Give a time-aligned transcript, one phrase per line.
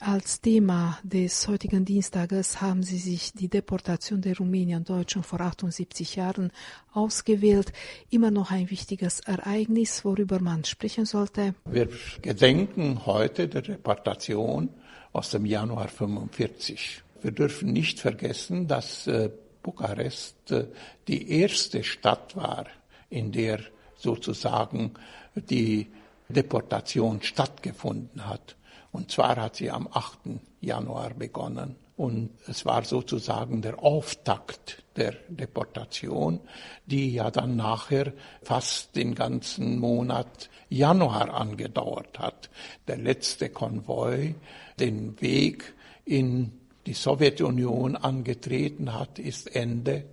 [0.00, 6.52] Als Thema des heutigen Dienstages haben Sie sich die Deportation der Rumänien-Deutschen vor 78 Jahren
[6.92, 7.72] ausgewählt.
[8.10, 11.54] Immer noch ein wichtiges Ereignis, worüber man sprechen sollte.
[11.64, 11.88] Wir
[12.20, 14.68] gedenken heute der Deportation
[15.12, 17.02] aus dem Januar 45.
[17.22, 19.30] Wir dürfen nicht vergessen, dass äh,
[19.62, 20.66] Bukarest äh,
[21.08, 22.66] die erste Stadt war,
[23.08, 23.60] in der
[23.96, 24.92] sozusagen
[25.34, 25.86] die
[26.28, 28.56] Deportation stattgefunden hat.
[28.96, 30.20] Und zwar hat sie am 8.
[30.62, 31.76] Januar begonnen.
[31.98, 36.40] Und es war sozusagen der Auftakt der Deportation,
[36.86, 42.48] die ja dann nachher fast den ganzen Monat Januar angedauert hat.
[42.88, 44.34] Der letzte Konvoi
[44.80, 45.74] den Weg
[46.06, 46.52] in
[46.86, 50.06] die Sowjetunion angetreten hat, ist Ende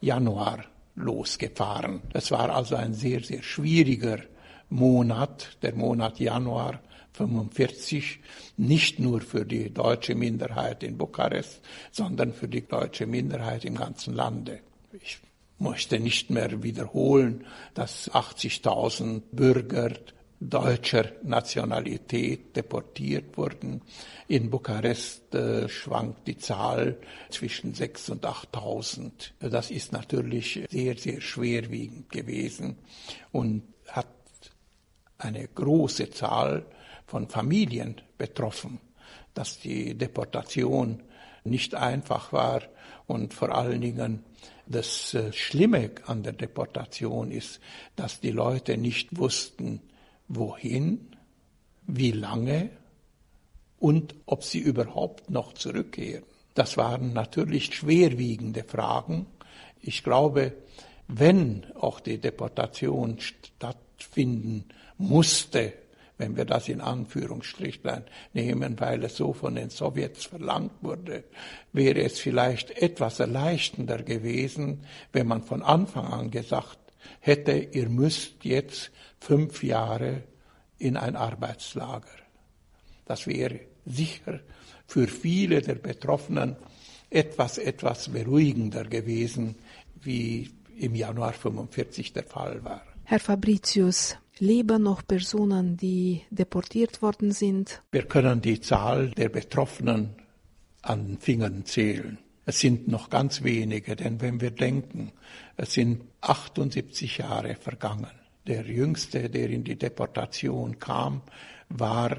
[0.00, 2.02] Januar losgefahren.
[2.12, 4.18] Es war also ein sehr, sehr schwieriger
[4.70, 6.78] Monat, der Monat Januar
[7.18, 8.20] 45,
[8.56, 11.60] nicht nur für die deutsche Minderheit in Bukarest,
[11.90, 14.60] sondern für die deutsche Minderheit im ganzen Lande.
[14.92, 15.18] Ich
[15.58, 19.90] möchte nicht mehr wiederholen, dass 80.000 Bürger
[20.40, 23.82] deutscher Nationalität deportiert wurden.
[24.28, 29.10] In Bukarest äh, schwankt die Zahl zwischen 6.000 und 8.000.
[29.40, 32.76] Das ist natürlich sehr, sehr schwerwiegend gewesen
[33.32, 33.62] und
[35.18, 36.64] eine große Zahl
[37.06, 38.80] von Familien betroffen,
[39.34, 41.02] dass die Deportation
[41.44, 42.62] nicht einfach war
[43.06, 44.24] und vor allen Dingen
[44.66, 47.60] das äh, Schlimme an der Deportation ist,
[47.96, 49.80] dass die Leute nicht wussten,
[50.28, 51.16] wohin,
[51.86, 52.70] wie lange
[53.78, 56.24] und ob sie überhaupt noch zurückkehren.
[56.54, 59.26] Das waren natürlich schwerwiegende Fragen.
[59.80, 60.52] Ich glaube,
[61.06, 64.64] wenn auch die Deportation stattfinden
[64.98, 65.72] musste,
[66.18, 71.24] wenn wir das in Anführungsstrichlein nehmen, weil es so von den Sowjets verlangt wurde,
[71.72, 76.78] wäre es vielleicht etwas erleichternder gewesen, wenn man von Anfang an gesagt
[77.20, 78.90] hätte, ihr müsst jetzt
[79.20, 80.24] fünf Jahre
[80.78, 82.06] in ein Arbeitslager.
[83.06, 84.40] Das wäre sicher
[84.86, 86.56] für viele der Betroffenen
[87.10, 89.56] etwas, etwas beruhigender gewesen,
[90.02, 92.82] wie im Januar 45 der Fall war.
[93.04, 97.82] Herr Fabricius, leben noch Personen, die deportiert worden sind?
[97.92, 100.16] Wir können die Zahl der Betroffenen
[100.82, 102.18] an Fingern zählen.
[102.46, 105.12] Es sind noch ganz wenige, denn wenn wir denken,
[105.56, 108.10] es sind 78 Jahre vergangen.
[108.46, 111.20] Der jüngste, der in die Deportation kam,
[111.68, 112.18] war,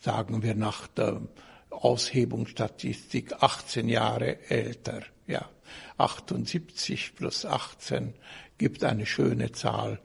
[0.00, 1.20] sagen wir nach der
[1.68, 5.02] Aushebungsstatistik, 18 Jahre älter.
[5.26, 5.50] Ja,
[5.98, 8.14] 78 plus 18
[8.58, 10.00] gibt eine schöne Zahl.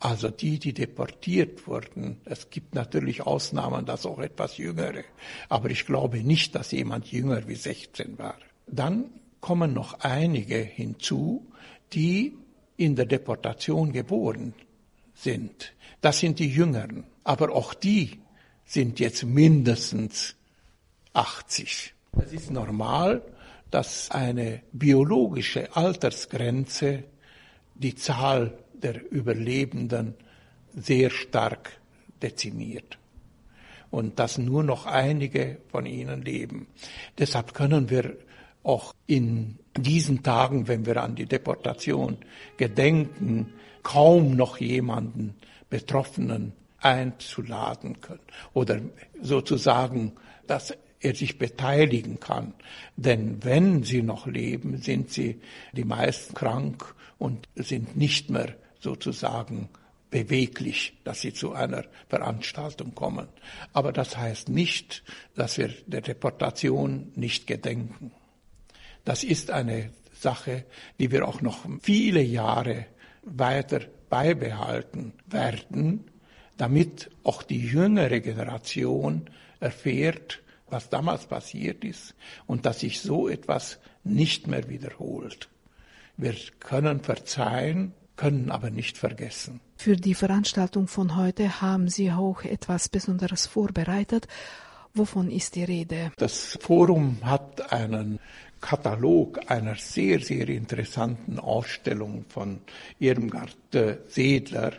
[0.00, 5.02] Also die, die deportiert wurden, es gibt natürlich Ausnahmen, dass auch etwas jüngere,
[5.48, 8.36] aber ich glaube nicht, dass jemand jünger wie 16 war.
[8.66, 9.06] Dann
[9.40, 11.46] kommen noch einige hinzu,
[11.92, 12.36] die
[12.76, 14.54] in der Deportation geboren
[15.14, 15.72] sind.
[16.00, 17.04] Das sind die Jüngeren.
[17.24, 18.20] Aber auch die
[18.64, 20.36] sind jetzt mindestens
[21.12, 21.94] 80.
[22.22, 23.22] Es ist normal,
[23.70, 27.04] dass eine biologische Altersgrenze
[27.74, 30.14] die Zahl der Überlebenden
[30.74, 31.80] sehr stark
[32.22, 32.98] dezimiert
[33.90, 36.66] und dass nur noch einige von ihnen leben.
[37.18, 38.16] Deshalb können wir
[38.62, 42.18] auch in diesen Tagen, wenn wir an die Deportation
[42.56, 43.52] gedenken,
[43.82, 45.34] kaum noch jemanden
[45.70, 48.20] Betroffenen einzuladen können
[48.52, 48.80] oder
[49.20, 50.12] sozusagen,
[50.46, 52.54] dass er sich beteiligen kann.
[52.96, 55.40] Denn wenn sie noch leben, sind sie
[55.72, 59.68] die meisten krank und sind nicht mehr sozusagen
[60.10, 63.28] beweglich, dass sie zu einer Veranstaltung kommen.
[63.72, 65.02] Aber das heißt nicht,
[65.34, 68.12] dass wir der Deportation nicht gedenken.
[69.04, 70.64] Das ist eine Sache,
[70.98, 72.86] die wir auch noch viele Jahre
[73.22, 76.10] weiter beibehalten werden,
[76.56, 82.14] damit auch die jüngere Generation erfährt, was damals passiert ist
[82.46, 85.48] und dass sich so etwas nicht mehr wiederholt.
[86.16, 89.60] Wir können verzeihen, können aber nicht vergessen.
[89.78, 94.28] Für die Veranstaltung von heute haben Sie auch etwas Besonderes vorbereitet.
[94.92, 96.12] Wovon ist die Rede?
[96.18, 98.18] Das Forum hat einen
[98.60, 102.60] Katalog einer sehr, sehr interessanten Ausstellung von
[102.98, 103.56] Irmgard
[104.08, 104.72] Sedler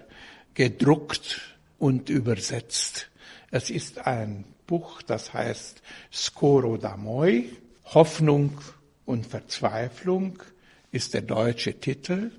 [0.54, 1.42] gedruckt
[1.80, 3.10] und übersetzt.
[3.52, 5.82] Es ist ein Buch, das heißt
[6.12, 7.46] Skoro d'Amoy,
[7.86, 8.58] Hoffnung
[9.06, 10.44] und Verzweiflung
[10.92, 12.32] ist der deutsche Titel.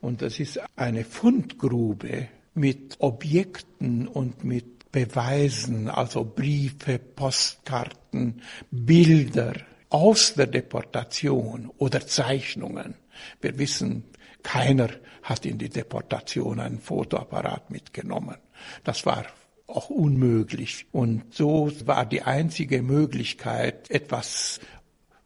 [0.00, 9.54] Und das ist eine Fundgrube mit Objekten und mit Beweisen, also Briefe, Postkarten, Bilder
[9.90, 12.94] aus der Deportation oder Zeichnungen.
[13.40, 14.04] Wir wissen,
[14.42, 14.88] keiner
[15.22, 18.36] hat in die Deportation einen Fotoapparat mitgenommen.
[18.84, 19.26] Das war
[19.66, 20.86] auch unmöglich.
[20.92, 24.60] Und so war die einzige Möglichkeit, etwas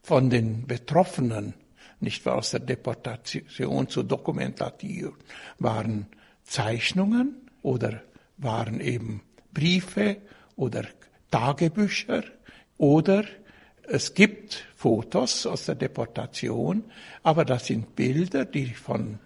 [0.02, 1.54] von den Betroffenen,
[2.00, 5.14] nicht wahr, aus der Deportation zu dokumentieren,
[5.58, 6.06] waren
[6.44, 8.02] Zeichnungen oder
[8.38, 10.16] waren eben Briefe
[10.56, 10.84] oder
[11.30, 12.24] Tagebücher
[12.78, 13.24] oder
[13.84, 16.84] es gibt Fotos aus der Deportation,
[17.22, 19.18] aber das sind Bilder, die von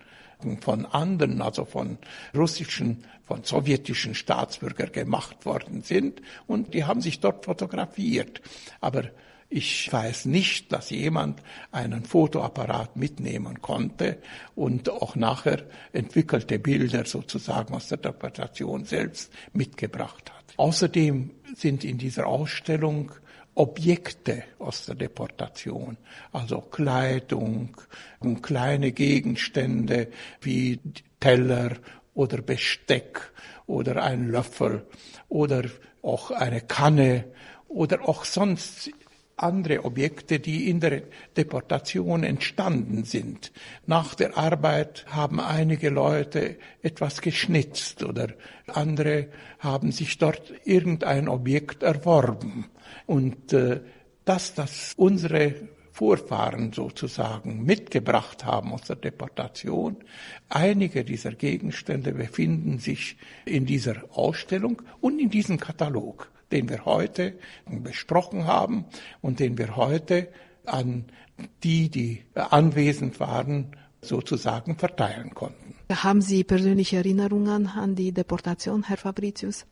[0.60, 1.98] von anderen, also von
[2.34, 8.42] russischen, von sowjetischen Staatsbürgern gemacht worden sind und die haben sich dort fotografiert.
[8.80, 9.04] Aber
[9.54, 11.40] ich weiß nicht, dass jemand
[11.70, 14.18] einen Fotoapparat mitnehmen konnte
[14.56, 15.62] und auch nachher
[15.92, 20.44] entwickelte Bilder sozusagen aus der Deportation selbst mitgebracht hat.
[20.56, 23.12] Außerdem sind in dieser Ausstellung
[23.54, 25.98] Objekte aus der Deportation,
[26.32, 27.76] also Kleidung
[28.42, 30.08] kleine Gegenstände
[30.40, 30.80] wie
[31.20, 31.76] Teller
[32.14, 33.20] oder Besteck
[33.66, 34.84] oder ein Löffel
[35.28, 35.62] oder
[36.02, 37.26] auch eine Kanne
[37.68, 38.90] oder auch sonst
[39.36, 41.02] andere Objekte, die in der
[41.36, 43.52] Deportation entstanden sind.
[43.86, 48.28] Nach der Arbeit haben einige Leute etwas geschnitzt oder
[48.66, 49.28] andere
[49.58, 52.66] haben sich dort irgendein Objekt erworben.
[53.06, 53.80] Und äh,
[54.24, 55.54] dass das unsere
[55.94, 59.96] Vorfahren sozusagen mitgebracht haben aus der Deportation.
[60.48, 67.38] Einige dieser Gegenstände befinden sich in dieser Ausstellung und in diesem Katalog den wir heute
[67.66, 68.84] besprochen haben
[69.20, 70.28] und den wir heute
[70.66, 71.04] an
[71.62, 75.74] die, die anwesend waren, sozusagen verteilen konnten.
[75.90, 79.66] Haben Sie persönliche Erinnerungen an die Deportation, Herr Fabricius?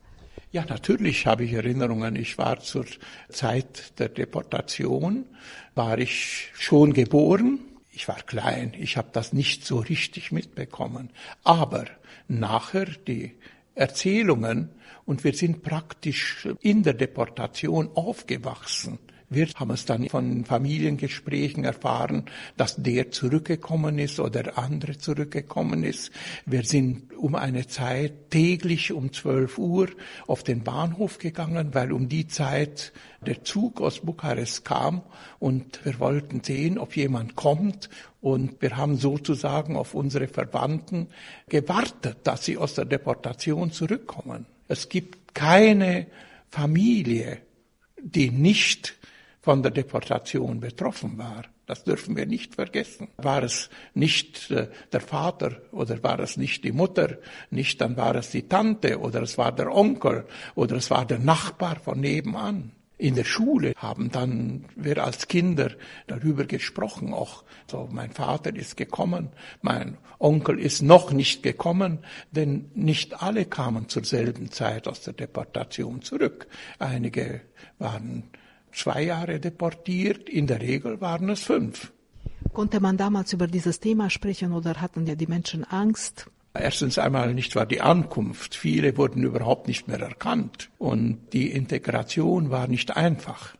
[0.51, 2.15] Ja, natürlich habe ich Erinnerungen.
[2.15, 2.85] Ich war zur
[3.29, 5.25] Zeit der Deportation,
[5.73, 7.59] war ich schon geboren.
[7.91, 11.11] Ich war klein, ich habe das nicht so richtig mitbekommen.
[11.43, 11.85] Aber
[12.27, 13.35] nachher die
[13.75, 14.69] Erzählungen
[15.05, 18.99] und wir sind praktisch in der Deportation aufgewachsen.
[19.33, 22.25] Wir haben es dann von Familiengesprächen erfahren,
[22.57, 26.11] dass der zurückgekommen ist oder andere zurückgekommen ist.
[26.45, 29.89] Wir sind um eine Zeit täglich um 12 Uhr
[30.27, 32.93] auf den Bahnhof gegangen, weil um die Zeit
[33.25, 35.01] der Zug aus Bukarest kam
[35.39, 37.89] und wir wollten sehen, ob jemand kommt
[38.21, 41.07] und wir haben sozusagen auf unsere Verwandten
[41.49, 44.45] gewartet, dass sie aus der Deportation zurückkommen.
[44.67, 46.07] Es gibt keine
[46.49, 47.39] Familie,
[48.01, 48.95] die nicht
[49.43, 51.43] von der Deportation betroffen war.
[51.65, 53.09] Das dürfen wir nicht vergessen.
[53.17, 57.17] War es nicht äh, der Vater oder war es nicht die Mutter,
[57.51, 60.25] nicht dann war es die Tante oder es war der Onkel
[60.55, 62.71] oder es war der Nachbar von nebenan.
[62.97, 65.71] In der Schule haben dann wir als Kinder
[66.07, 69.29] darüber gesprochen, auch so mein Vater ist gekommen,
[69.61, 71.99] mein Onkel ist noch nicht gekommen,
[72.31, 76.47] denn nicht alle kamen zur selben Zeit aus der Deportation zurück.
[76.79, 77.41] Einige
[77.77, 78.29] waren
[78.73, 81.91] zwei Jahre deportiert, in der Regel waren es fünf.
[82.51, 86.29] Konnte man damals über dieses Thema sprechen oder hatten ja die Menschen Angst?
[86.53, 88.53] Erstens einmal nicht war die Ankunft.
[88.53, 90.69] Viele wurden überhaupt nicht mehr erkannt.
[90.77, 93.55] Und die Integration war nicht einfach.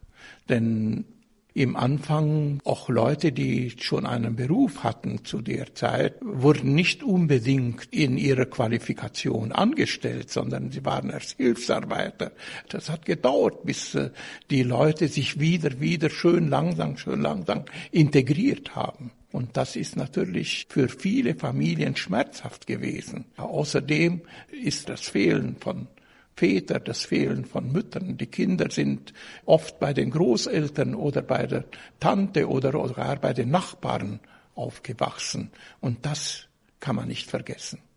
[0.47, 1.05] Denn
[1.53, 7.87] im Anfang auch Leute, die schon einen Beruf hatten zu der Zeit, wurden nicht unbedingt
[7.91, 12.31] in ihrer Qualifikation angestellt, sondern sie waren erst Hilfsarbeiter.
[12.69, 14.09] Das hat gedauert, bis äh,
[14.49, 19.11] die Leute sich wieder, wieder schön langsam, schön langsam integriert haben.
[19.31, 23.25] Und das ist natürlich für viele Familien schmerzhaft gewesen.
[23.37, 24.21] Außerdem
[24.63, 25.87] ist das Fehlen von
[26.35, 28.17] Väter, das Fehlen von Müttern.
[28.17, 29.13] Die Kinder sind
[29.45, 31.65] oft bei den Großeltern oder bei der
[31.99, 34.19] Tante oder sogar bei den Nachbarn
[34.55, 35.51] aufgewachsen.
[35.79, 36.47] Und das
[36.79, 37.79] kann man nicht vergessen.